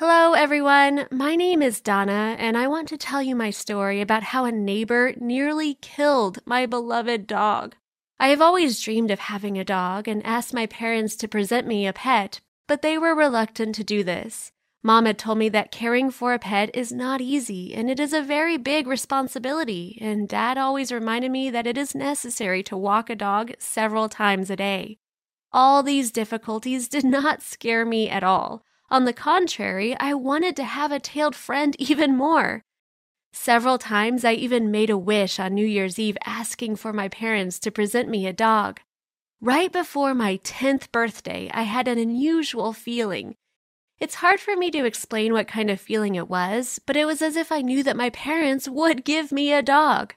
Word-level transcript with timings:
Hello, 0.00 0.34
everyone. 0.34 1.08
My 1.10 1.34
name 1.34 1.60
is 1.60 1.80
Donna, 1.80 2.36
and 2.38 2.56
I 2.56 2.68
want 2.68 2.86
to 2.86 2.96
tell 2.96 3.20
you 3.20 3.34
my 3.34 3.50
story 3.50 4.00
about 4.00 4.22
how 4.22 4.44
a 4.44 4.52
neighbor 4.52 5.12
nearly 5.18 5.74
killed 5.74 6.38
my 6.46 6.66
beloved 6.66 7.26
dog. 7.26 7.74
I 8.20 8.28
have 8.28 8.40
always 8.40 8.80
dreamed 8.80 9.10
of 9.10 9.18
having 9.18 9.58
a 9.58 9.64
dog 9.64 10.06
and 10.06 10.24
asked 10.24 10.54
my 10.54 10.66
parents 10.66 11.16
to 11.16 11.26
present 11.26 11.66
me 11.66 11.84
a 11.84 11.92
pet, 11.92 12.40
but 12.68 12.80
they 12.80 12.96
were 12.96 13.12
reluctant 13.12 13.74
to 13.74 13.82
do 13.82 14.04
this. 14.04 14.52
Mom 14.84 15.04
had 15.04 15.18
told 15.18 15.38
me 15.38 15.48
that 15.48 15.72
caring 15.72 16.12
for 16.12 16.32
a 16.32 16.38
pet 16.38 16.70
is 16.74 16.92
not 16.92 17.20
easy 17.20 17.74
and 17.74 17.90
it 17.90 17.98
is 17.98 18.12
a 18.12 18.22
very 18.22 18.56
big 18.56 18.86
responsibility, 18.86 19.98
and 20.00 20.28
Dad 20.28 20.56
always 20.56 20.92
reminded 20.92 21.32
me 21.32 21.50
that 21.50 21.66
it 21.66 21.76
is 21.76 21.96
necessary 21.96 22.62
to 22.62 22.76
walk 22.76 23.10
a 23.10 23.16
dog 23.16 23.52
several 23.58 24.08
times 24.08 24.48
a 24.48 24.54
day. 24.54 24.98
All 25.52 25.82
these 25.82 26.12
difficulties 26.12 26.86
did 26.96 27.04
not 27.04 27.42
scare 27.42 27.84
me 27.84 28.08
at 28.08 28.22
all. 28.22 28.62
On 28.90 29.04
the 29.04 29.12
contrary, 29.12 29.96
I 29.98 30.14
wanted 30.14 30.56
to 30.56 30.64
have 30.64 30.92
a 30.92 31.00
tailed 31.00 31.34
friend 31.34 31.76
even 31.78 32.16
more. 32.16 32.62
Several 33.32 33.78
times 33.78 34.24
I 34.24 34.32
even 34.32 34.70
made 34.70 34.90
a 34.90 34.96
wish 34.96 35.38
on 35.38 35.54
New 35.54 35.66
Year's 35.66 35.98
Eve 35.98 36.16
asking 36.24 36.76
for 36.76 36.92
my 36.92 37.08
parents 37.08 37.58
to 37.60 37.70
present 37.70 38.08
me 38.08 38.26
a 38.26 38.32
dog. 38.32 38.80
Right 39.40 39.70
before 39.70 40.14
my 40.14 40.38
10th 40.38 40.90
birthday, 40.90 41.50
I 41.52 41.62
had 41.62 41.86
an 41.86 41.98
unusual 41.98 42.72
feeling. 42.72 43.36
It's 44.00 44.16
hard 44.16 44.40
for 44.40 44.56
me 44.56 44.70
to 44.70 44.84
explain 44.84 45.32
what 45.32 45.46
kind 45.46 45.70
of 45.70 45.80
feeling 45.80 46.14
it 46.14 46.28
was, 46.28 46.80
but 46.86 46.96
it 46.96 47.04
was 47.04 47.20
as 47.20 47.36
if 47.36 47.52
I 47.52 47.62
knew 47.62 47.82
that 47.82 47.96
my 47.96 48.10
parents 48.10 48.68
would 48.68 49.04
give 49.04 49.30
me 49.30 49.52
a 49.52 49.62
dog. 49.62 50.14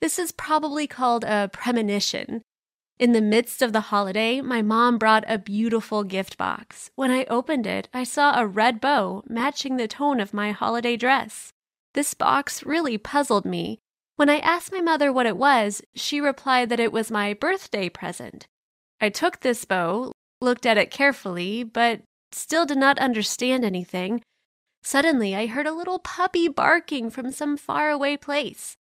This 0.00 0.18
is 0.18 0.32
probably 0.32 0.86
called 0.86 1.24
a 1.24 1.48
premonition. 1.52 2.42
In 3.00 3.12
the 3.12 3.22
midst 3.22 3.62
of 3.62 3.72
the 3.72 3.88
holiday, 3.88 4.42
my 4.42 4.60
mom 4.60 4.98
brought 4.98 5.24
a 5.26 5.38
beautiful 5.38 6.04
gift 6.04 6.36
box. 6.36 6.90
When 6.96 7.10
I 7.10 7.24
opened 7.30 7.66
it, 7.66 7.88
I 7.94 8.04
saw 8.04 8.38
a 8.38 8.46
red 8.46 8.78
bow 8.78 9.22
matching 9.26 9.78
the 9.78 9.88
tone 9.88 10.20
of 10.20 10.34
my 10.34 10.50
holiday 10.52 10.98
dress. 10.98 11.50
This 11.94 12.12
box 12.12 12.62
really 12.62 12.98
puzzled 12.98 13.46
me. 13.46 13.78
When 14.16 14.28
I 14.28 14.38
asked 14.40 14.70
my 14.70 14.82
mother 14.82 15.10
what 15.10 15.24
it 15.24 15.38
was, 15.38 15.80
she 15.94 16.20
replied 16.20 16.68
that 16.68 16.78
it 16.78 16.92
was 16.92 17.10
my 17.10 17.32
birthday 17.32 17.88
present. 17.88 18.46
I 19.00 19.08
took 19.08 19.40
this 19.40 19.64
bow, 19.64 20.12
looked 20.42 20.66
at 20.66 20.76
it 20.76 20.90
carefully, 20.90 21.64
but 21.64 22.02
still 22.32 22.66
did 22.66 22.76
not 22.76 22.98
understand 22.98 23.64
anything. 23.64 24.20
Suddenly, 24.82 25.34
I 25.34 25.46
heard 25.46 25.66
a 25.66 25.72
little 25.72 26.00
puppy 26.00 26.48
barking 26.48 27.08
from 27.08 27.32
some 27.32 27.56
faraway 27.56 28.18
place. 28.18 28.76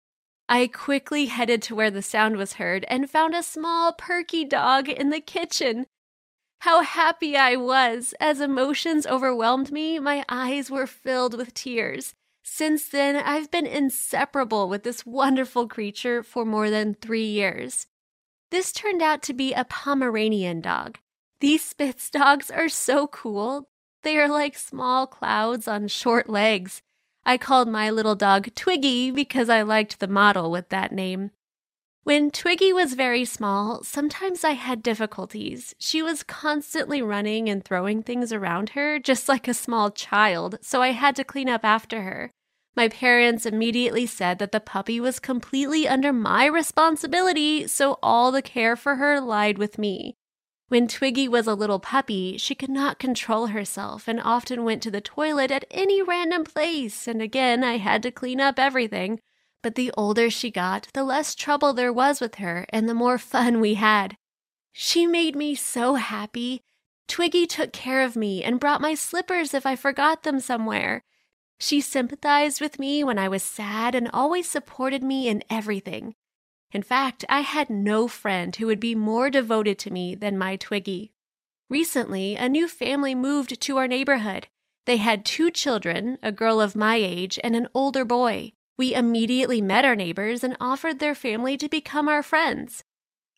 I 0.48 0.66
quickly 0.66 1.26
headed 1.26 1.60
to 1.62 1.74
where 1.74 1.90
the 1.90 2.02
sound 2.02 2.36
was 2.36 2.54
heard 2.54 2.84
and 2.88 3.10
found 3.10 3.34
a 3.34 3.42
small, 3.42 3.92
perky 3.92 4.44
dog 4.44 4.88
in 4.88 5.10
the 5.10 5.20
kitchen. 5.20 5.86
How 6.60 6.82
happy 6.82 7.36
I 7.36 7.56
was! 7.56 8.14
As 8.18 8.40
emotions 8.40 9.06
overwhelmed 9.06 9.70
me, 9.70 9.98
my 9.98 10.24
eyes 10.28 10.70
were 10.70 10.86
filled 10.86 11.36
with 11.36 11.54
tears. 11.54 12.14
Since 12.42 12.88
then, 12.88 13.14
I've 13.14 13.50
been 13.50 13.66
inseparable 13.66 14.68
with 14.68 14.82
this 14.82 15.04
wonderful 15.04 15.68
creature 15.68 16.22
for 16.22 16.46
more 16.46 16.70
than 16.70 16.94
three 16.94 17.26
years. 17.26 17.86
This 18.50 18.72
turned 18.72 19.02
out 19.02 19.22
to 19.24 19.34
be 19.34 19.52
a 19.52 19.64
Pomeranian 19.64 20.62
dog. 20.62 20.98
These 21.40 21.62
Spitz 21.62 22.08
dogs 22.10 22.50
are 22.50 22.70
so 22.70 23.06
cool. 23.06 23.68
They 24.02 24.16
are 24.16 24.28
like 24.28 24.56
small 24.56 25.06
clouds 25.06 25.68
on 25.68 25.88
short 25.88 26.28
legs. 26.28 26.82
I 27.28 27.36
called 27.36 27.68
my 27.68 27.90
little 27.90 28.14
dog 28.14 28.54
Twiggy 28.54 29.10
because 29.10 29.50
I 29.50 29.60
liked 29.60 30.00
the 30.00 30.08
model 30.08 30.50
with 30.50 30.70
that 30.70 30.92
name. 30.92 31.30
When 32.02 32.30
Twiggy 32.30 32.72
was 32.72 32.94
very 32.94 33.26
small, 33.26 33.84
sometimes 33.84 34.44
I 34.44 34.52
had 34.52 34.82
difficulties. 34.82 35.74
She 35.78 36.00
was 36.00 36.22
constantly 36.22 37.02
running 37.02 37.50
and 37.50 37.62
throwing 37.62 38.02
things 38.02 38.32
around 38.32 38.70
her, 38.70 38.98
just 38.98 39.28
like 39.28 39.46
a 39.46 39.52
small 39.52 39.90
child, 39.90 40.56
so 40.62 40.80
I 40.80 40.92
had 40.92 41.14
to 41.16 41.22
clean 41.22 41.50
up 41.50 41.66
after 41.66 42.00
her. 42.00 42.30
My 42.74 42.88
parents 42.88 43.44
immediately 43.44 44.06
said 44.06 44.38
that 44.38 44.50
the 44.50 44.58
puppy 44.58 44.98
was 44.98 45.20
completely 45.20 45.86
under 45.86 46.14
my 46.14 46.46
responsibility, 46.46 47.66
so 47.66 47.98
all 48.02 48.32
the 48.32 48.40
care 48.40 48.74
for 48.74 48.94
her 48.94 49.20
lied 49.20 49.58
with 49.58 49.76
me. 49.76 50.16
When 50.68 50.86
Twiggy 50.86 51.28
was 51.28 51.46
a 51.46 51.54
little 51.54 51.80
puppy, 51.80 52.36
she 52.36 52.54
could 52.54 52.68
not 52.68 52.98
control 52.98 53.46
herself 53.46 54.06
and 54.06 54.20
often 54.20 54.64
went 54.64 54.82
to 54.82 54.90
the 54.90 55.00
toilet 55.00 55.50
at 55.50 55.64
any 55.70 56.02
random 56.02 56.44
place, 56.44 57.08
and 57.08 57.22
again 57.22 57.64
I 57.64 57.78
had 57.78 58.02
to 58.02 58.10
clean 58.10 58.38
up 58.38 58.58
everything. 58.58 59.20
But 59.62 59.76
the 59.76 59.90
older 59.96 60.28
she 60.28 60.50
got, 60.50 60.88
the 60.92 61.04
less 61.04 61.34
trouble 61.34 61.72
there 61.72 61.92
was 61.92 62.20
with 62.20 62.36
her 62.36 62.66
and 62.68 62.86
the 62.86 62.94
more 62.94 63.16
fun 63.16 63.60
we 63.60 63.74
had. 63.74 64.18
She 64.72 65.06
made 65.06 65.34
me 65.34 65.54
so 65.54 65.94
happy. 65.94 66.62
Twiggy 67.08 67.46
took 67.46 67.72
care 67.72 68.02
of 68.02 68.14
me 68.14 68.44
and 68.44 68.60
brought 68.60 68.82
my 68.82 68.94
slippers 68.94 69.54
if 69.54 69.64
I 69.64 69.74
forgot 69.74 70.22
them 70.22 70.38
somewhere. 70.38 71.02
She 71.58 71.80
sympathized 71.80 72.60
with 72.60 72.78
me 72.78 73.02
when 73.02 73.18
I 73.18 73.28
was 73.28 73.42
sad 73.42 73.94
and 73.94 74.08
always 74.12 74.48
supported 74.48 75.02
me 75.02 75.28
in 75.28 75.42
everything. 75.48 76.14
In 76.72 76.82
fact, 76.82 77.24
I 77.28 77.40
had 77.40 77.70
no 77.70 78.08
friend 78.08 78.54
who 78.54 78.66
would 78.66 78.80
be 78.80 78.94
more 78.94 79.30
devoted 79.30 79.78
to 79.80 79.90
me 79.90 80.14
than 80.14 80.36
my 80.36 80.56
Twiggy. 80.56 81.12
Recently, 81.70 82.36
a 82.36 82.48
new 82.48 82.68
family 82.68 83.14
moved 83.14 83.60
to 83.60 83.76
our 83.78 83.88
neighborhood. 83.88 84.48
They 84.86 84.98
had 84.98 85.24
two 85.24 85.50
children, 85.50 86.18
a 86.22 86.32
girl 86.32 86.60
of 86.60 86.76
my 86.76 86.96
age 86.96 87.38
and 87.44 87.54
an 87.54 87.68
older 87.74 88.04
boy. 88.04 88.52
We 88.78 88.94
immediately 88.94 89.60
met 89.60 89.84
our 89.84 89.96
neighbors 89.96 90.44
and 90.44 90.56
offered 90.60 90.98
their 90.98 91.14
family 91.14 91.56
to 91.58 91.68
become 91.68 92.08
our 92.08 92.22
friends. 92.22 92.84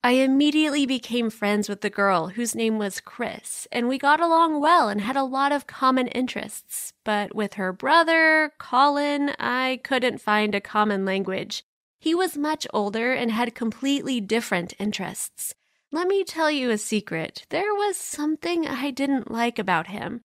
I 0.03 0.13
immediately 0.13 0.87
became 0.87 1.29
friends 1.29 1.69
with 1.69 1.83
the 1.83 1.91
girl 1.91 2.29
whose 2.29 2.55
name 2.55 2.79
was 2.79 3.01
Chris, 3.01 3.69
and 3.71 3.87
we 3.87 3.99
got 3.99 4.21
along 4.21 4.61
well 4.61 4.89
and 4.89 5.01
had 5.01 5.17
a 5.17 5.25
lot 5.25 5.53
of 5.53 5.67
common 5.67 6.09
interests. 6.09 6.95
But 7.05 7.35
with 7.35 7.55
her 7.55 7.73
brother, 7.73 8.53
Colin, 8.59 9.33
I 9.39 9.81
couldn't 9.85 10.21
find 10.21 10.55
a 10.55 10.61
common 10.61 11.05
language. 11.05 11.65
He 12.01 12.15
was 12.15 12.37
much 12.37 12.67
older 12.73 13.13
and 13.13 13.31
had 13.31 13.55
completely 13.55 14.21
different 14.21 14.73
interests. 14.79 15.55
Let 15.93 16.09
me 16.09 16.25
tell 16.25 16.51
you 16.51 16.71
a 16.71 16.79
secret 16.79 17.45
there 17.51 17.75
was 17.75 17.97
something 17.97 18.67
I 18.67 18.91
didn't 18.91 19.31
like 19.31 19.59
about 19.59 19.89
him. 19.89 20.23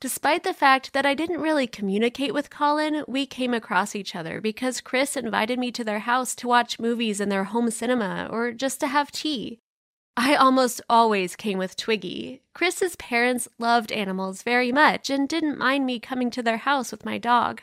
Despite 0.00 0.42
the 0.42 0.52
fact 0.52 0.92
that 0.94 1.06
I 1.06 1.14
didn't 1.14 1.40
really 1.40 1.68
communicate 1.68 2.34
with 2.34 2.50
Colin, 2.50 3.04
we 3.06 3.24
came 3.24 3.54
across 3.54 3.94
each 3.94 4.16
other 4.16 4.40
because 4.40 4.80
Chris 4.80 5.16
invited 5.16 5.60
me 5.60 5.70
to 5.70 5.84
their 5.84 6.00
house 6.00 6.34
to 6.34 6.48
watch 6.48 6.80
movies 6.80 7.20
in 7.20 7.28
their 7.28 7.44
home 7.44 7.70
cinema 7.70 8.26
or 8.28 8.50
just 8.50 8.80
to 8.80 8.88
have 8.88 9.12
tea. 9.12 9.60
I 10.16 10.34
almost 10.34 10.82
always 10.90 11.36
came 11.36 11.56
with 11.56 11.76
Twiggy. 11.76 12.42
Chris's 12.52 12.96
parents 12.96 13.46
loved 13.60 13.92
animals 13.92 14.42
very 14.42 14.72
much 14.72 15.08
and 15.08 15.28
didn't 15.28 15.56
mind 15.56 15.86
me 15.86 16.00
coming 16.00 16.30
to 16.32 16.42
their 16.42 16.56
house 16.56 16.90
with 16.90 17.04
my 17.04 17.16
dog. 17.16 17.62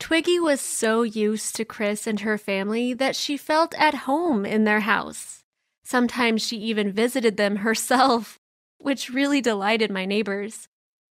Twiggy 0.00 0.40
was 0.40 0.62
so 0.62 1.02
used 1.02 1.54
to 1.56 1.64
Chris 1.64 2.06
and 2.06 2.20
her 2.20 2.38
family 2.38 2.94
that 2.94 3.14
she 3.14 3.36
felt 3.36 3.74
at 3.74 4.06
home 4.06 4.46
in 4.46 4.64
their 4.64 4.80
house. 4.80 5.44
Sometimes 5.84 6.44
she 6.44 6.56
even 6.56 6.90
visited 6.90 7.36
them 7.36 7.56
herself, 7.66 8.38
which 8.78 9.10
really 9.10 9.40
delighted 9.40 9.90
my 9.90 10.06
neighbors. 10.06 10.66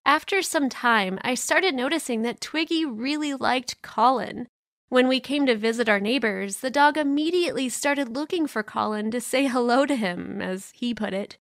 After 0.06 0.42
some 0.42 0.68
time, 0.70 1.18
I 1.22 1.34
started 1.34 1.74
noticing 1.74 2.24
that 2.24 2.42
Twiggy 2.42 2.86
really 2.86 3.34
liked 3.34 3.82
Colin. 3.82 4.48
When 4.90 5.08
we 5.08 5.22
came 5.22 5.46
to 5.46 5.56
visit 5.56 5.88
our 5.88 6.02
neighbors, 6.02 6.58
the 6.58 6.70
dog 6.70 6.98
immediately 6.98 7.70
started 7.70 8.10
looking 8.10 8.48
for 8.48 8.64
Colin 8.64 9.12
to 9.12 9.22
say 9.22 9.48
hello 9.48 9.86
to 9.86 9.96
him, 9.96 10.42
as 10.42 10.72
he 10.76 10.94
put 10.94 11.14
it. 11.14 11.38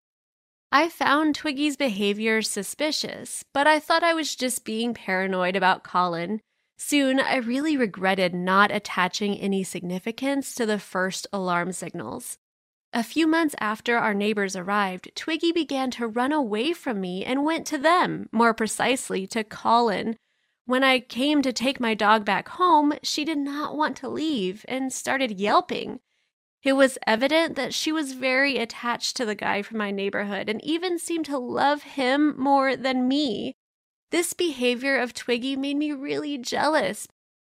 I 0.70 0.88
found 0.88 1.34
Twiggy's 1.34 1.76
behavior 1.76 2.40
suspicious, 2.40 3.44
but 3.52 3.66
I 3.66 3.80
thought 3.80 4.04
I 4.04 4.14
was 4.14 4.36
just 4.36 4.64
being 4.64 4.94
paranoid 4.94 5.56
about 5.56 5.82
Colin 5.82 6.40
Soon, 6.84 7.20
I 7.20 7.36
really 7.36 7.76
regretted 7.76 8.34
not 8.34 8.72
attaching 8.72 9.38
any 9.38 9.62
significance 9.62 10.52
to 10.56 10.66
the 10.66 10.80
first 10.80 11.28
alarm 11.32 11.70
signals. 11.70 12.38
A 12.92 13.04
few 13.04 13.28
months 13.28 13.54
after 13.60 13.96
our 13.96 14.12
neighbors 14.12 14.56
arrived, 14.56 15.12
Twiggy 15.14 15.52
began 15.52 15.92
to 15.92 16.08
run 16.08 16.32
away 16.32 16.72
from 16.72 17.00
me 17.00 17.24
and 17.24 17.44
went 17.44 17.68
to 17.68 17.78
them, 17.78 18.28
more 18.32 18.52
precisely 18.52 19.28
to 19.28 19.44
Colin. 19.44 20.16
When 20.66 20.82
I 20.82 20.98
came 20.98 21.40
to 21.42 21.52
take 21.52 21.78
my 21.78 21.94
dog 21.94 22.24
back 22.24 22.48
home, 22.48 22.92
she 23.02 23.24
did 23.24 23.38
not 23.38 23.76
want 23.76 23.96
to 23.98 24.08
leave 24.08 24.64
and 24.66 24.92
started 24.92 25.40
yelping. 25.40 26.00
It 26.64 26.72
was 26.72 26.98
evident 27.06 27.54
that 27.54 27.72
she 27.72 27.92
was 27.92 28.12
very 28.12 28.58
attached 28.58 29.16
to 29.16 29.24
the 29.24 29.36
guy 29.36 29.62
from 29.62 29.78
my 29.78 29.92
neighborhood 29.92 30.48
and 30.48 30.62
even 30.64 30.98
seemed 30.98 31.26
to 31.26 31.38
love 31.38 31.84
him 31.84 32.34
more 32.36 32.74
than 32.74 33.06
me. 33.06 33.54
This 34.12 34.34
behavior 34.34 34.98
of 34.98 35.14
Twiggy 35.14 35.56
made 35.56 35.78
me 35.78 35.90
really 35.90 36.36
jealous 36.36 37.08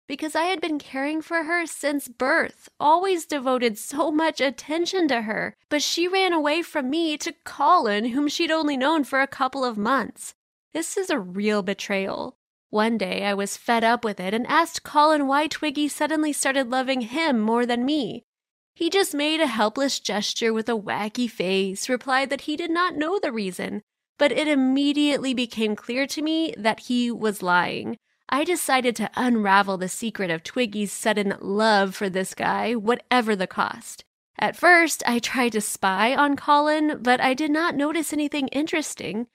because 0.06 0.36
I 0.36 0.42
had 0.42 0.60
been 0.60 0.78
caring 0.78 1.22
for 1.22 1.44
her 1.44 1.64
since 1.64 2.06
birth, 2.06 2.68
always 2.78 3.24
devoted 3.24 3.78
so 3.78 4.10
much 4.10 4.42
attention 4.42 5.08
to 5.08 5.22
her, 5.22 5.56
but 5.70 5.80
she 5.80 6.06
ran 6.06 6.34
away 6.34 6.60
from 6.60 6.90
me 6.90 7.16
to 7.16 7.32
Colin, 7.44 8.10
whom 8.10 8.28
she'd 8.28 8.50
only 8.50 8.76
known 8.76 9.04
for 9.04 9.22
a 9.22 9.26
couple 9.26 9.64
of 9.64 9.78
months. 9.78 10.34
This 10.74 10.98
is 10.98 11.08
a 11.08 11.18
real 11.18 11.62
betrayal. 11.62 12.36
One 12.68 12.98
day 12.98 13.24
I 13.24 13.32
was 13.32 13.56
fed 13.56 13.82
up 13.82 14.04
with 14.04 14.20
it 14.20 14.34
and 14.34 14.46
asked 14.46 14.82
Colin 14.82 15.26
why 15.26 15.46
Twiggy 15.46 15.88
suddenly 15.88 16.34
started 16.34 16.68
loving 16.68 17.00
him 17.00 17.40
more 17.40 17.64
than 17.64 17.86
me. 17.86 18.26
He 18.74 18.90
just 18.90 19.14
made 19.14 19.40
a 19.40 19.46
helpless 19.46 19.98
gesture 19.98 20.52
with 20.52 20.68
a 20.68 20.72
wacky 20.76 21.30
face, 21.30 21.88
replied 21.88 22.28
that 22.28 22.42
he 22.42 22.54
did 22.54 22.70
not 22.70 22.96
know 22.96 23.18
the 23.18 23.32
reason, 23.32 23.82
but 24.20 24.30
it 24.30 24.46
immediately 24.46 25.32
became 25.32 25.74
clear 25.74 26.06
to 26.06 26.20
me 26.20 26.54
that 26.58 26.80
he 26.80 27.10
was 27.10 27.42
lying. 27.42 27.96
I 28.28 28.44
decided 28.44 28.94
to 28.96 29.10
unravel 29.16 29.78
the 29.78 29.88
secret 29.88 30.30
of 30.30 30.42
Twiggy's 30.42 30.92
sudden 30.92 31.34
love 31.40 31.96
for 31.96 32.10
this 32.10 32.34
guy, 32.34 32.74
whatever 32.74 33.34
the 33.34 33.46
cost. 33.46 34.04
At 34.38 34.56
first, 34.56 35.02
I 35.06 35.20
tried 35.20 35.52
to 35.52 35.62
spy 35.62 36.14
on 36.14 36.36
Colin, 36.36 36.98
but 37.00 37.18
I 37.22 37.32
did 37.32 37.50
not 37.50 37.74
notice 37.74 38.12
anything 38.12 38.48
interesting. 38.48 39.26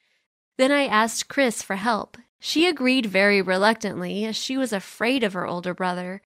Then 0.59 0.71
I 0.71 0.85
asked 0.85 1.29
Chris 1.29 1.63
for 1.63 1.77
help. 1.77 2.17
She 2.39 2.67
agreed 2.67 3.07
very 3.07 3.41
reluctantly, 3.41 4.23
as 4.23 4.35
she 4.35 4.55
was 4.55 4.71
afraid 4.71 5.23
of 5.23 5.33
her 5.33 5.47
older 5.47 5.73
brother. 5.73 6.21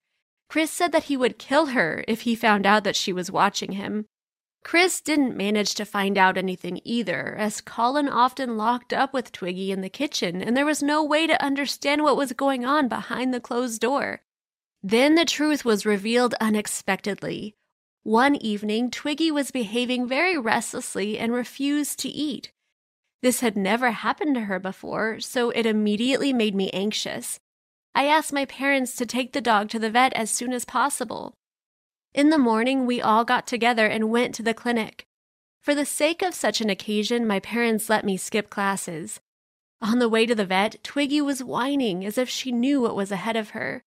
Chris 0.49 0.69
said 0.69 0.91
that 0.91 1.05
he 1.05 1.15
would 1.15 1.39
kill 1.39 1.67
her 1.67 2.03
if 2.09 2.21
he 2.21 2.35
found 2.35 2.65
out 2.65 2.83
that 2.83 2.97
she 2.97 3.13
was 3.13 3.31
watching 3.31 3.71
him. 3.71 4.05
Chris 4.63 5.01
didn't 5.01 5.37
manage 5.37 5.73
to 5.75 5.85
find 5.85 6.17
out 6.17 6.37
anything 6.37 6.81
either, 6.83 7.35
as 7.37 7.61
Colin 7.61 8.09
often 8.09 8.57
locked 8.57 8.93
up 8.93 9.13
with 9.13 9.31
Twiggy 9.31 9.71
in 9.71 9.81
the 9.81 9.89
kitchen, 9.89 10.41
and 10.41 10.55
there 10.55 10.65
was 10.65 10.83
no 10.83 11.03
way 11.03 11.25
to 11.25 11.43
understand 11.43 12.03
what 12.03 12.17
was 12.17 12.33
going 12.33 12.65
on 12.65 12.87
behind 12.87 13.33
the 13.33 13.39
closed 13.39 13.81
door. 13.81 14.21
Then 14.83 15.15
the 15.15 15.25
truth 15.25 15.65
was 15.65 15.85
revealed 15.85 16.35
unexpectedly. 16.39 17.55
One 18.03 18.35
evening, 18.35 18.91
Twiggy 18.91 19.31
was 19.31 19.51
behaving 19.51 20.07
very 20.07 20.37
restlessly 20.37 21.17
and 21.17 21.33
refused 21.33 21.99
to 21.99 22.09
eat. 22.09 22.51
This 23.21 23.41
had 23.41 23.57
never 23.57 23.91
happened 23.91 24.35
to 24.35 24.41
her 24.41 24.59
before, 24.59 25.19
so 25.19 25.49
it 25.49 25.65
immediately 25.65 26.31
made 26.31 26.55
me 26.55 26.69
anxious. 26.71 27.39
I 27.93 28.05
asked 28.05 28.31
my 28.31 28.45
parents 28.45 28.95
to 28.95 29.05
take 29.05 29.33
the 29.33 29.41
dog 29.41 29.69
to 29.69 29.79
the 29.79 29.89
vet 29.89 30.13
as 30.13 30.31
soon 30.31 30.53
as 30.53 30.63
possible. 30.63 31.33
In 32.19 32.31
the 32.31 32.37
morning, 32.37 32.85
we 32.85 32.99
all 33.01 33.23
got 33.23 33.47
together 33.47 33.85
and 33.85 34.09
went 34.09 34.35
to 34.35 34.43
the 34.43 34.53
clinic. 34.53 35.05
For 35.61 35.73
the 35.73 35.85
sake 35.85 36.21
of 36.21 36.33
such 36.33 36.59
an 36.59 36.69
occasion, 36.69 37.25
my 37.25 37.39
parents 37.39 37.89
let 37.89 38.03
me 38.03 38.17
skip 38.17 38.49
classes. 38.49 39.21
On 39.81 39.99
the 39.99 40.09
way 40.09 40.25
to 40.25 40.35
the 40.35 40.43
vet, 40.43 40.83
Twiggy 40.83 41.21
was 41.21 41.41
whining 41.41 42.05
as 42.05 42.17
if 42.17 42.27
she 42.27 42.51
knew 42.51 42.81
what 42.81 42.93
was 42.93 43.13
ahead 43.13 43.37
of 43.37 43.51
her. 43.51 43.85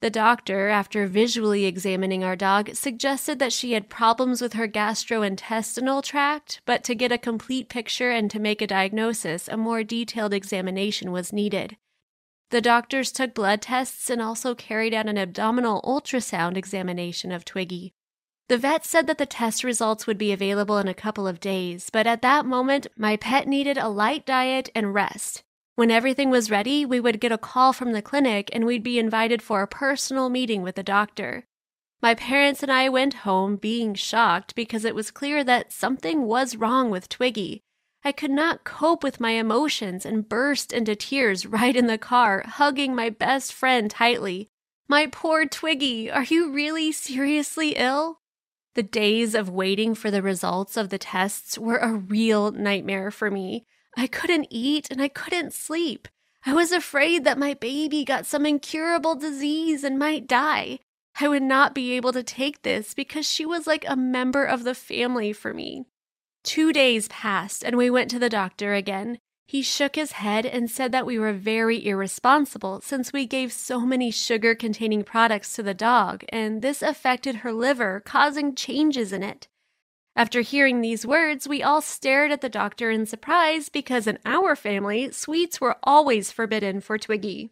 The 0.00 0.10
doctor, 0.10 0.68
after 0.68 1.08
visually 1.08 1.64
examining 1.64 2.22
our 2.22 2.36
dog, 2.36 2.72
suggested 2.76 3.40
that 3.40 3.52
she 3.52 3.72
had 3.72 3.88
problems 3.88 4.40
with 4.40 4.52
her 4.52 4.68
gastrointestinal 4.68 6.04
tract, 6.04 6.60
but 6.64 6.84
to 6.84 6.94
get 6.94 7.10
a 7.10 7.18
complete 7.18 7.68
picture 7.68 8.12
and 8.12 8.30
to 8.30 8.38
make 8.38 8.62
a 8.62 8.68
diagnosis, 8.68 9.48
a 9.48 9.56
more 9.56 9.82
detailed 9.82 10.32
examination 10.32 11.10
was 11.10 11.32
needed. 11.32 11.76
The 12.52 12.60
doctors 12.60 13.12
took 13.12 13.32
blood 13.32 13.62
tests 13.62 14.10
and 14.10 14.20
also 14.20 14.54
carried 14.54 14.92
out 14.92 15.08
an 15.08 15.16
abdominal 15.16 15.80
ultrasound 15.86 16.58
examination 16.58 17.32
of 17.32 17.46
Twiggy. 17.46 17.94
The 18.50 18.58
vet 18.58 18.84
said 18.84 19.06
that 19.06 19.16
the 19.16 19.24
test 19.24 19.64
results 19.64 20.06
would 20.06 20.18
be 20.18 20.32
available 20.32 20.76
in 20.76 20.86
a 20.86 20.92
couple 20.92 21.26
of 21.26 21.40
days, 21.40 21.88
but 21.88 22.06
at 22.06 22.20
that 22.20 22.44
moment, 22.44 22.88
my 22.94 23.16
pet 23.16 23.48
needed 23.48 23.78
a 23.78 23.88
light 23.88 24.26
diet 24.26 24.68
and 24.74 24.92
rest. 24.92 25.42
When 25.76 25.90
everything 25.90 26.28
was 26.28 26.50
ready, 26.50 26.84
we 26.84 27.00
would 27.00 27.20
get 27.20 27.32
a 27.32 27.38
call 27.38 27.72
from 27.72 27.92
the 27.92 28.02
clinic 28.02 28.50
and 28.52 28.66
we'd 28.66 28.82
be 28.82 28.98
invited 28.98 29.40
for 29.40 29.62
a 29.62 29.66
personal 29.66 30.28
meeting 30.28 30.60
with 30.60 30.74
the 30.74 30.82
doctor. 30.82 31.46
My 32.02 32.14
parents 32.14 32.62
and 32.62 32.70
I 32.70 32.90
went 32.90 33.24
home 33.24 33.56
being 33.56 33.94
shocked 33.94 34.54
because 34.54 34.84
it 34.84 34.94
was 34.94 35.10
clear 35.10 35.42
that 35.42 35.72
something 35.72 36.24
was 36.24 36.56
wrong 36.56 36.90
with 36.90 37.08
Twiggy. 37.08 37.62
I 38.04 38.12
could 38.12 38.30
not 38.30 38.64
cope 38.64 39.04
with 39.04 39.20
my 39.20 39.32
emotions 39.32 40.04
and 40.04 40.28
burst 40.28 40.72
into 40.72 40.96
tears 40.96 41.46
right 41.46 41.76
in 41.76 41.86
the 41.86 41.98
car, 41.98 42.44
hugging 42.46 42.94
my 42.94 43.10
best 43.10 43.52
friend 43.52 43.90
tightly. 43.90 44.50
My 44.88 45.06
poor 45.06 45.46
Twiggy, 45.46 46.10
are 46.10 46.24
you 46.24 46.52
really 46.52 46.92
seriously 46.92 47.70
ill? 47.76 48.20
The 48.74 48.82
days 48.82 49.34
of 49.34 49.48
waiting 49.48 49.94
for 49.94 50.10
the 50.10 50.22
results 50.22 50.76
of 50.76 50.88
the 50.88 50.98
tests 50.98 51.58
were 51.58 51.78
a 51.78 51.92
real 51.92 52.50
nightmare 52.50 53.10
for 53.10 53.30
me. 53.30 53.66
I 53.96 54.06
couldn't 54.06 54.48
eat 54.50 54.90
and 54.90 55.00
I 55.00 55.08
couldn't 55.08 55.52
sleep. 55.52 56.08
I 56.44 56.54
was 56.54 56.72
afraid 56.72 57.24
that 57.24 57.38
my 57.38 57.54
baby 57.54 58.04
got 58.04 58.26
some 58.26 58.46
incurable 58.46 59.14
disease 59.14 59.84
and 59.84 59.98
might 59.98 60.26
die. 60.26 60.80
I 61.20 61.28
would 61.28 61.42
not 61.42 61.74
be 61.74 61.92
able 61.92 62.12
to 62.14 62.22
take 62.22 62.62
this 62.62 62.94
because 62.94 63.28
she 63.28 63.44
was 63.44 63.66
like 63.66 63.84
a 63.86 63.96
member 63.96 64.44
of 64.44 64.64
the 64.64 64.74
family 64.74 65.32
for 65.32 65.52
me. 65.52 65.84
Two 66.44 66.72
days 66.72 67.08
passed, 67.08 67.62
and 67.62 67.76
we 67.76 67.88
went 67.88 68.10
to 68.10 68.18
the 68.18 68.28
doctor 68.28 68.74
again. 68.74 69.18
He 69.46 69.62
shook 69.62 69.96
his 69.96 70.12
head 70.12 70.46
and 70.46 70.70
said 70.70 70.92
that 70.92 71.06
we 71.06 71.18
were 71.18 71.32
very 71.32 71.86
irresponsible 71.86 72.80
since 72.80 73.12
we 73.12 73.26
gave 73.26 73.52
so 73.52 73.80
many 73.80 74.10
sugar 74.10 74.54
containing 74.54 75.04
products 75.04 75.52
to 75.54 75.62
the 75.62 75.74
dog, 75.74 76.24
and 76.30 76.62
this 76.62 76.82
affected 76.82 77.36
her 77.36 77.52
liver, 77.52 78.00
causing 78.04 78.54
changes 78.54 79.12
in 79.12 79.22
it. 79.22 79.48
After 80.16 80.40
hearing 80.40 80.80
these 80.80 81.06
words, 81.06 81.48
we 81.48 81.62
all 81.62 81.80
stared 81.80 82.32
at 82.32 82.40
the 82.40 82.48
doctor 82.48 82.90
in 82.90 83.06
surprise 83.06 83.68
because 83.68 84.06
in 84.06 84.18
our 84.24 84.56
family, 84.56 85.10
sweets 85.10 85.60
were 85.60 85.78
always 85.82 86.30
forbidden 86.30 86.80
for 86.80 86.98
Twiggy. 86.98 87.50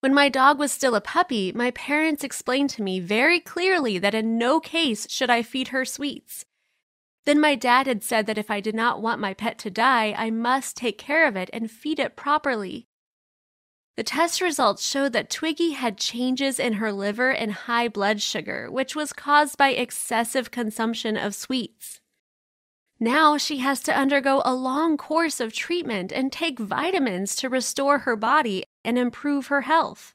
When 0.00 0.14
my 0.14 0.28
dog 0.28 0.58
was 0.58 0.72
still 0.72 0.94
a 0.94 1.00
puppy, 1.00 1.52
my 1.52 1.72
parents 1.72 2.24
explained 2.24 2.70
to 2.70 2.82
me 2.82 3.00
very 3.00 3.40
clearly 3.40 3.98
that 3.98 4.14
in 4.14 4.38
no 4.38 4.60
case 4.60 5.10
should 5.10 5.30
I 5.30 5.42
feed 5.42 5.68
her 5.68 5.84
sweets. 5.84 6.44
Then 7.28 7.40
my 7.42 7.56
dad 7.56 7.86
had 7.86 8.02
said 8.02 8.24
that 8.24 8.38
if 8.38 8.50
I 8.50 8.60
did 8.60 8.74
not 8.74 9.02
want 9.02 9.20
my 9.20 9.34
pet 9.34 9.58
to 9.58 9.70
die, 9.70 10.14
I 10.16 10.30
must 10.30 10.78
take 10.78 10.96
care 10.96 11.28
of 11.28 11.36
it 11.36 11.50
and 11.52 11.70
feed 11.70 11.98
it 11.98 12.16
properly. 12.16 12.88
The 13.98 14.02
test 14.02 14.40
results 14.40 14.88
showed 14.88 15.12
that 15.12 15.28
Twiggy 15.28 15.72
had 15.72 15.98
changes 15.98 16.58
in 16.58 16.72
her 16.80 16.90
liver 16.90 17.30
and 17.30 17.52
high 17.52 17.88
blood 17.88 18.22
sugar, 18.22 18.70
which 18.70 18.96
was 18.96 19.12
caused 19.12 19.58
by 19.58 19.72
excessive 19.72 20.50
consumption 20.50 21.18
of 21.18 21.34
sweets. 21.34 22.00
Now 22.98 23.36
she 23.36 23.58
has 23.58 23.80
to 23.80 23.94
undergo 23.94 24.40
a 24.46 24.54
long 24.54 24.96
course 24.96 25.38
of 25.38 25.52
treatment 25.52 26.10
and 26.10 26.32
take 26.32 26.58
vitamins 26.58 27.36
to 27.36 27.50
restore 27.50 27.98
her 27.98 28.16
body 28.16 28.64
and 28.86 28.96
improve 28.96 29.48
her 29.48 29.60
health. 29.60 30.14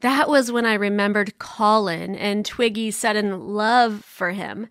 That 0.00 0.28
was 0.28 0.52
when 0.52 0.66
I 0.66 0.74
remembered 0.74 1.38
Colin 1.38 2.14
and 2.14 2.44
Twiggy's 2.44 2.98
sudden 2.98 3.54
love 3.54 4.04
for 4.04 4.32
him. 4.32 4.68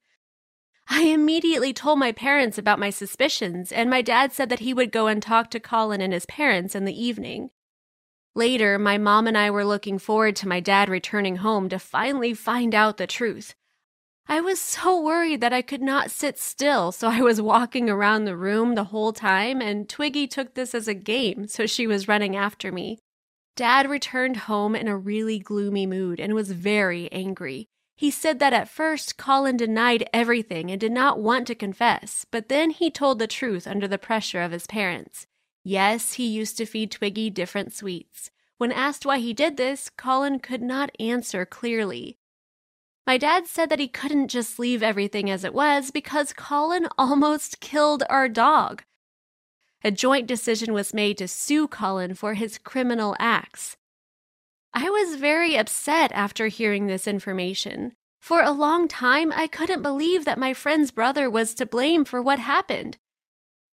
I 0.91 1.03
immediately 1.03 1.71
told 1.71 1.99
my 1.99 2.11
parents 2.11 2.57
about 2.57 2.79
my 2.79 2.89
suspicions, 2.89 3.71
and 3.71 3.89
my 3.89 4.01
dad 4.01 4.33
said 4.33 4.49
that 4.49 4.59
he 4.59 4.73
would 4.73 4.91
go 4.91 5.05
and 5.05 5.21
talk 5.21 5.51
to 5.51 5.59
Colin 5.59 6.01
and 6.01 6.11
his 6.11 6.25
parents 6.25 6.73
in 6.73 6.85
the 6.85 6.99
evening. 6.99 7.51
Later, 8.33 8.79
my 8.79 8.97
mom 8.97 9.27
and 9.27 9.37
I 9.37 9.51
were 9.51 9.65
looking 9.65 9.99
forward 9.99 10.35
to 10.37 10.47
my 10.47 10.59
dad 10.59 10.89
returning 10.89 11.37
home 11.37 11.69
to 11.69 11.77
finally 11.77 12.33
find 12.33 12.73
out 12.73 12.97
the 12.97 13.05
truth. 13.05 13.53
I 14.27 14.41
was 14.41 14.59
so 14.59 15.01
worried 15.01 15.41
that 15.41 15.53
I 15.53 15.61
could 15.61 15.81
not 15.81 16.11
sit 16.11 16.39
still, 16.39 16.91
so 16.91 17.07
I 17.07 17.21
was 17.21 17.41
walking 17.41 17.89
around 17.89 18.25
the 18.25 18.37
room 18.37 18.75
the 18.75 18.85
whole 18.85 19.13
time, 19.13 19.61
and 19.61 19.87
Twiggy 19.87 20.27
took 20.27 20.53
this 20.53 20.73
as 20.73 20.87
a 20.87 20.93
game, 20.93 21.47
so 21.47 21.65
she 21.65 21.85
was 21.85 22.07
running 22.07 22.35
after 22.35 22.71
me. 22.71 22.99
Dad 23.55 23.89
returned 23.89 24.37
home 24.37 24.75
in 24.75 24.87
a 24.87 24.97
really 24.97 25.37
gloomy 25.37 25.85
mood 25.85 26.19
and 26.19 26.33
was 26.33 26.51
very 26.51 27.11
angry. 27.11 27.67
He 27.99 28.11
said 28.11 28.39
that 28.39 28.53
at 28.53 28.69
first 28.69 29.17
Colin 29.17 29.57
denied 29.57 30.09
everything 30.13 30.71
and 30.71 30.79
did 30.79 30.93
not 30.93 31.19
want 31.19 31.45
to 31.47 31.53
confess, 31.53 32.25
but 32.31 32.47
then 32.47 32.69
he 32.69 32.89
told 32.89 33.19
the 33.19 33.27
truth 33.27 33.67
under 33.67 33.89
the 33.89 33.97
pressure 33.97 34.41
of 34.41 34.53
his 34.53 34.65
parents. 34.67 35.27
Yes, 35.65 36.13
he 36.13 36.25
used 36.25 36.55
to 36.59 36.65
feed 36.65 36.91
Twiggy 36.91 37.29
different 37.29 37.73
sweets. 37.73 38.31
When 38.57 38.71
asked 38.71 39.05
why 39.05 39.19
he 39.19 39.33
did 39.33 39.57
this, 39.57 39.89
Colin 39.89 40.39
could 40.39 40.61
not 40.61 40.95
answer 40.97 41.45
clearly. 41.45 42.17
My 43.05 43.17
dad 43.17 43.47
said 43.47 43.69
that 43.69 43.79
he 43.79 43.89
couldn't 43.89 44.29
just 44.29 44.59
leave 44.59 44.81
everything 44.81 45.29
as 45.29 45.43
it 45.43 45.53
was 45.53 45.91
because 45.91 46.31
Colin 46.31 46.87
almost 46.97 47.59
killed 47.59 48.03
our 48.09 48.29
dog. 48.29 48.83
A 49.83 49.91
joint 49.91 50.25
decision 50.25 50.71
was 50.71 50.93
made 50.93 51.17
to 51.17 51.27
sue 51.27 51.67
Colin 51.67 52.13
for 52.13 52.35
his 52.35 52.59
criminal 52.59 53.17
acts. 53.19 53.75
I 54.73 54.89
was 54.89 55.19
very 55.19 55.55
upset 55.55 56.11
after 56.13 56.47
hearing 56.47 56.87
this 56.87 57.07
information. 57.07 57.93
For 58.21 58.41
a 58.41 58.51
long 58.51 58.87
time, 58.87 59.31
I 59.33 59.47
couldn't 59.47 59.81
believe 59.81 60.25
that 60.25 60.37
my 60.37 60.53
friend's 60.53 60.91
brother 60.91 61.29
was 61.29 61.53
to 61.55 61.65
blame 61.65 62.05
for 62.05 62.21
what 62.21 62.39
happened. 62.39 62.97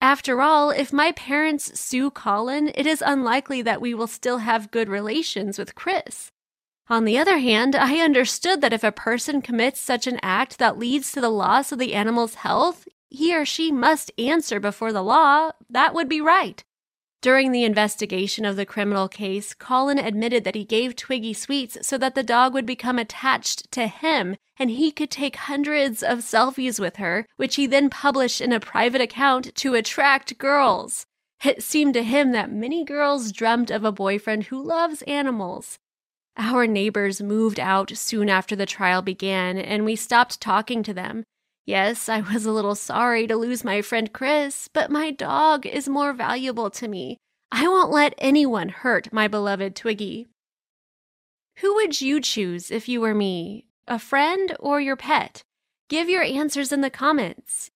After 0.01 0.41
all, 0.41 0.69
if 0.69 0.93
my 0.93 1.11
parents 1.13 1.79
sue 1.79 2.11
Colin, 2.11 2.71
it 2.75 2.85
is 2.85 3.03
unlikely 3.05 3.61
that 3.63 3.81
we 3.81 3.93
will 3.93 4.07
still 4.07 4.37
have 4.39 4.71
good 4.71 4.87
relations 4.87 5.57
with 5.57 5.75
Chris. 5.75 6.31
On 6.87 7.05
the 7.05 7.17
other 7.17 7.39
hand, 7.39 7.75
I 7.75 7.97
understood 7.97 8.61
that 8.61 8.73
if 8.73 8.83
a 8.83 8.91
person 8.91 9.41
commits 9.41 9.79
such 9.79 10.05
an 10.05 10.19
act 10.21 10.59
that 10.59 10.77
leads 10.77 11.11
to 11.11 11.21
the 11.21 11.29
loss 11.29 11.71
of 11.71 11.79
the 11.79 11.95
animal's 11.95 12.35
health, 12.35 12.87
he 13.09 13.35
or 13.35 13.45
she 13.45 13.71
must 13.71 14.11
answer 14.17 14.59
before 14.59 14.93
the 14.93 15.01
law. 15.01 15.51
That 15.69 15.95
would 15.95 16.07
be 16.07 16.21
right. 16.21 16.63
During 17.25 17.51
the 17.51 17.63
investigation 17.63 18.45
of 18.45 18.55
the 18.55 18.67
criminal 18.67 19.07
case, 19.07 19.55
Colin 19.55 19.97
admitted 19.97 20.43
that 20.43 20.53
he 20.53 20.63
gave 20.63 20.95
Twiggy 20.95 21.33
sweets 21.33 21.75
so 21.81 21.97
that 21.97 22.13
the 22.13 22.21
dog 22.21 22.53
would 22.53 22.67
become 22.67 22.99
attached 22.99 23.71
to 23.71 23.87
him 23.87 24.35
and 24.59 24.69
he 24.69 24.91
could 24.91 25.09
take 25.09 25.35
hundreds 25.35 26.03
of 26.03 26.19
selfies 26.19 26.79
with 26.79 26.97
her, 26.97 27.25
which 27.35 27.55
he 27.55 27.65
then 27.65 27.89
published 27.89 28.41
in 28.41 28.51
a 28.51 28.59
private 28.59 29.01
account 29.01 29.55
to 29.55 29.73
attract 29.73 30.37
girls. 30.37 31.07
It 31.43 31.63
seemed 31.63 31.95
to 31.95 32.03
him 32.03 32.31
that 32.33 32.51
many 32.51 32.85
girls 32.85 33.31
dreamt 33.31 33.71
of 33.71 33.83
a 33.83 33.91
boyfriend 33.91 34.43
who 34.43 34.61
loves 34.61 35.01
animals. 35.07 35.79
Our 36.37 36.67
neighbors 36.67 37.23
moved 37.23 37.59
out 37.59 37.89
soon 37.97 38.29
after 38.29 38.55
the 38.55 38.67
trial 38.67 39.01
began, 39.01 39.57
and 39.57 39.83
we 39.83 39.95
stopped 39.95 40.39
talking 40.39 40.83
to 40.83 40.93
them. 40.93 41.23
Yes, 41.65 42.09
I 42.09 42.21
was 42.21 42.45
a 42.45 42.51
little 42.51 42.75
sorry 42.75 43.25
to 43.25 43.35
lose 43.35 43.63
my 43.63 43.81
friend 43.81 44.13
Chris, 44.13 44.69
but 44.71 44.91
my 44.91 45.09
dog 45.09 45.65
is 45.65 45.89
more 45.89 46.13
valuable 46.13 46.69
to 46.69 46.87
me. 46.87 47.17
I 47.51 47.67
won't 47.67 47.91
let 47.91 48.13
anyone 48.19 48.69
hurt 48.69 49.11
my 49.11 49.27
beloved 49.27 49.75
Twiggy. 49.75 50.27
Who 51.57 51.73
would 51.75 52.01
you 52.01 52.21
choose 52.21 52.69
if 52.69 52.87
you 52.87 53.01
were 53.01 53.15
me? 53.15 53.65
A 53.87 53.97
friend 53.97 54.55
or 54.59 54.79
your 54.79 54.95
pet? 54.95 55.41
Give 55.89 56.07
your 56.07 56.23
answers 56.23 56.71
in 56.71 56.81
the 56.81 56.89
comments. 56.89 57.71